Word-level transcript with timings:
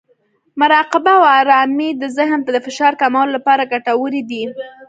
مراقبه 0.59 1.11
او 1.19 1.23
ارامۍ 1.39 1.89
د 2.01 2.03
ذهن 2.17 2.39
د 2.53 2.57
فشار 2.65 2.93
کمولو 3.01 3.31
لپاره 3.37 3.69
ګټورې 3.73 4.21
دي. 4.29 4.43